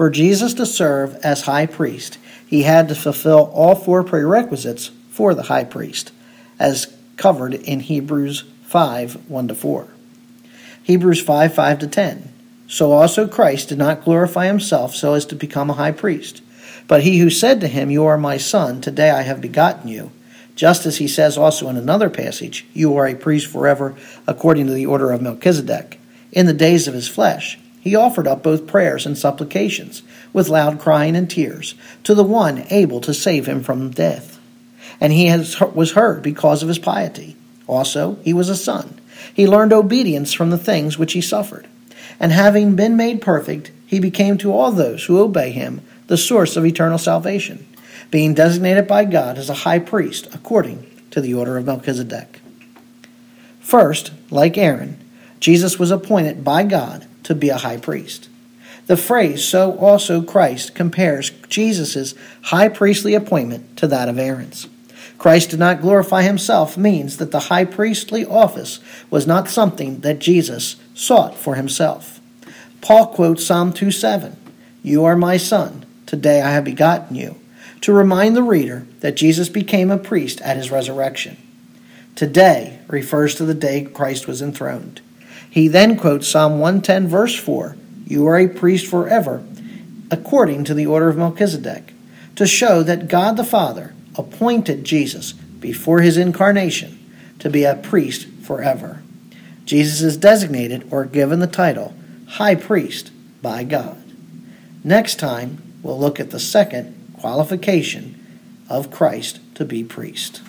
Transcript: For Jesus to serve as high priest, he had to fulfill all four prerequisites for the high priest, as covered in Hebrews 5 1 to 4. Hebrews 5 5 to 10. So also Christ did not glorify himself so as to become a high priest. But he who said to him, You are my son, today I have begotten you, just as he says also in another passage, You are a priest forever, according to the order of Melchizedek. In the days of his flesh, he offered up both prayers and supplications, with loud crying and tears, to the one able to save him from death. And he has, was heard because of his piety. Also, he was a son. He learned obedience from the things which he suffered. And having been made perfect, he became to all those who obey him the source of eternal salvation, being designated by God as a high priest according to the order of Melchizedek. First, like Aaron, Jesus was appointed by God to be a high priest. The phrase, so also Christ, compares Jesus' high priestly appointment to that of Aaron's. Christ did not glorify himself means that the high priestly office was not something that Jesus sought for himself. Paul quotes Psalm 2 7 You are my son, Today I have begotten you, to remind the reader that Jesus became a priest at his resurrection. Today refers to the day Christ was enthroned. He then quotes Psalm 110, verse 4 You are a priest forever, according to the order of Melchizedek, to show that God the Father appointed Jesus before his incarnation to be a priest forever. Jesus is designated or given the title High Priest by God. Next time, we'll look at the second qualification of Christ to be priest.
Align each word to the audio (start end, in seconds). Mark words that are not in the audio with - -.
For 0.00 0.08
Jesus 0.08 0.54
to 0.54 0.64
serve 0.64 1.16
as 1.16 1.42
high 1.42 1.66
priest, 1.66 2.16
he 2.46 2.62
had 2.62 2.88
to 2.88 2.94
fulfill 2.94 3.50
all 3.52 3.74
four 3.74 4.02
prerequisites 4.02 4.90
for 5.10 5.34
the 5.34 5.42
high 5.42 5.64
priest, 5.64 6.10
as 6.58 6.96
covered 7.18 7.52
in 7.52 7.80
Hebrews 7.80 8.44
5 8.62 9.28
1 9.28 9.48
to 9.48 9.54
4. 9.54 9.88
Hebrews 10.84 11.20
5 11.20 11.54
5 11.54 11.78
to 11.80 11.86
10. 11.86 12.32
So 12.66 12.92
also 12.92 13.28
Christ 13.28 13.68
did 13.68 13.76
not 13.76 14.02
glorify 14.02 14.46
himself 14.46 14.94
so 14.94 15.12
as 15.12 15.26
to 15.26 15.34
become 15.34 15.68
a 15.68 15.74
high 15.74 15.92
priest. 15.92 16.40
But 16.88 17.02
he 17.02 17.18
who 17.18 17.28
said 17.28 17.60
to 17.60 17.68
him, 17.68 17.90
You 17.90 18.06
are 18.06 18.16
my 18.16 18.38
son, 18.38 18.80
today 18.80 19.10
I 19.10 19.20
have 19.20 19.42
begotten 19.42 19.86
you, 19.86 20.12
just 20.56 20.86
as 20.86 20.96
he 20.96 21.08
says 21.08 21.36
also 21.36 21.68
in 21.68 21.76
another 21.76 22.08
passage, 22.08 22.64
You 22.72 22.96
are 22.96 23.06
a 23.06 23.14
priest 23.14 23.48
forever, 23.48 23.94
according 24.26 24.66
to 24.68 24.72
the 24.72 24.86
order 24.86 25.10
of 25.10 25.20
Melchizedek. 25.20 26.00
In 26.32 26.46
the 26.46 26.54
days 26.54 26.88
of 26.88 26.94
his 26.94 27.06
flesh, 27.06 27.58
he 27.80 27.96
offered 27.96 28.28
up 28.28 28.42
both 28.42 28.66
prayers 28.66 29.06
and 29.06 29.16
supplications, 29.16 30.02
with 30.32 30.48
loud 30.48 30.78
crying 30.78 31.16
and 31.16 31.28
tears, 31.30 31.74
to 32.04 32.14
the 32.14 32.22
one 32.22 32.66
able 32.70 33.00
to 33.00 33.14
save 33.14 33.46
him 33.46 33.62
from 33.62 33.90
death. 33.90 34.38
And 35.00 35.12
he 35.12 35.26
has, 35.26 35.58
was 35.60 35.92
heard 35.92 36.22
because 36.22 36.62
of 36.62 36.68
his 36.68 36.78
piety. 36.78 37.36
Also, 37.66 38.16
he 38.22 38.34
was 38.34 38.50
a 38.50 38.56
son. 38.56 39.00
He 39.32 39.46
learned 39.46 39.72
obedience 39.72 40.32
from 40.32 40.50
the 40.50 40.58
things 40.58 40.98
which 40.98 41.14
he 41.14 41.22
suffered. 41.22 41.66
And 42.18 42.32
having 42.32 42.76
been 42.76 42.96
made 42.96 43.22
perfect, 43.22 43.70
he 43.86 43.98
became 43.98 44.36
to 44.38 44.52
all 44.52 44.72
those 44.72 45.04
who 45.06 45.18
obey 45.18 45.50
him 45.50 45.80
the 46.06 46.18
source 46.18 46.56
of 46.56 46.66
eternal 46.66 46.98
salvation, 46.98 47.66
being 48.10 48.34
designated 48.34 48.86
by 48.86 49.04
God 49.04 49.38
as 49.38 49.48
a 49.48 49.54
high 49.54 49.78
priest 49.78 50.28
according 50.34 50.84
to 51.12 51.20
the 51.20 51.32
order 51.32 51.56
of 51.56 51.64
Melchizedek. 51.64 52.40
First, 53.60 54.12
like 54.30 54.58
Aaron, 54.58 54.98
Jesus 55.38 55.78
was 55.78 55.90
appointed 55.90 56.44
by 56.44 56.64
God 56.64 57.06
to 57.24 57.34
be 57.34 57.48
a 57.48 57.58
high 57.58 57.76
priest. 57.76 58.28
The 58.86 58.96
phrase, 58.96 59.44
so 59.44 59.78
also 59.78 60.22
Christ, 60.22 60.74
compares 60.74 61.30
Jesus' 61.48 62.14
high 62.42 62.68
priestly 62.68 63.14
appointment 63.14 63.76
to 63.76 63.86
that 63.86 64.08
of 64.08 64.18
Aaron's. 64.18 64.68
Christ 65.16 65.50
did 65.50 65.58
not 65.58 65.82
glorify 65.82 66.22
himself 66.22 66.76
means 66.78 67.18
that 67.18 67.30
the 67.30 67.40
high 67.40 67.66
priestly 67.66 68.24
office 68.24 68.80
was 69.10 69.26
not 69.26 69.48
something 69.48 70.00
that 70.00 70.18
Jesus 70.18 70.76
sought 70.94 71.36
for 71.36 71.56
himself. 71.56 72.20
Paul 72.80 73.08
quotes 73.08 73.44
Psalm 73.44 73.72
2 73.72 73.90
7 73.90 74.36
You 74.82 75.04
are 75.04 75.16
my 75.16 75.36
son, 75.36 75.84
Today 76.06 76.40
I 76.40 76.50
have 76.50 76.64
begotten 76.64 77.14
you, 77.14 77.38
to 77.82 77.92
remind 77.92 78.34
the 78.34 78.42
reader 78.42 78.86
that 79.00 79.14
Jesus 79.14 79.48
became 79.48 79.90
a 79.90 79.98
priest 79.98 80.40
at 80.40 80.56
his 80.56 80.70
resurrection. 80.70 81.36
Today 82.16 82.80
refers 82.88 83.34
to 83.36 83.44
the 83.44 83.54
day 83.54 83.84
Christ 83.84 84.26
was 84.26 84.42
enthroned. 84.42 85.00
He 85.48 85.68
then 85.68 85.96
quotes 85.96 86.28
Psalm 86.28 86.58
110, 86.58 87.08
verse 87.08 87.38
4 87.38 87.76
You 88.06 88.26
are 88.26 88.38
a 88.38 88.48
priest 88.48 88.86
forever, 88.86 89.44
according 90.10 90.64
to 90.64 90.74
the 90.74 90.86
order 90.86 91.08
of 91.08 91.16
Melchizedek, 91.16 91.92
to 92.36 92.46
show 92.46 92.82
that 92.82 93.08
God 93.08 93.36
the 93.36 93.44
Father 93.44 93.94
appointed 94.16 94.84
Jesus 94.84 95.32
before 95.32 96.00
his 96.00 96.16
incarnation 96.16 96.98
to 97.38 97.48
be 97.48 97.64
a 97.64 97.76
priest 97.76 98.26
forever. 98.42 99.02
Jesus 99.64 100.02
is 100.02 100.16
designated 100.16 100.86
or 100.90 101.04
given 101.04 101.40
the 101.40 101.46
title 101.46 101.94
High 102.26 102.54
Priest 102.54 103.12
by 103.42 103.64
God. 103.64 104.02
Next 104.82 105.18
time, 105.18 105.62
we'll 105.82 105.98
look 105.98 106.18
at 106.18 106.30
the 106.30 106.40
second 106.40 107.14
qualification 107.18 108.16
of 108.68 108.90
Christ 108.90 109.40
to 109.54 109.64
be 109.64 109.84
priest. 109.84 110.42